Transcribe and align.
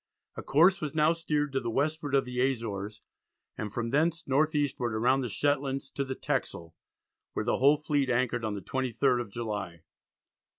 A 0.35 0.41
course 0.41 0.81
was 0.81 0.95
now 0.95 1.13
steered 1.13 1.51
to 1.53 1.59
the 1.59 1.69
westward 1.69 2.15
of 2.15 2.25
the 2.25 2.39
Azores, 2.41 3.03
and 3.55 3.71
from 3.71 3.91
thence 3.91 4.27
north 4.27 4.55
eastward 4.55 4.99
round 4.99 5.23
the 5.23 5.29
Shetlands 5.29 5.91
to 5.91 6.03
the 6.03 6.15
Texel, 6.15 6.73
where 7.33 7.45
the 7.45 7.57
whole 7.59 7.77
fleet 7.77 8.09
anchored 8.09 8.43
on 8.43 8.55
the 8.55 8.61
23rd 8.63 9.21
of 9.21 9.29
July. 9.29 9.83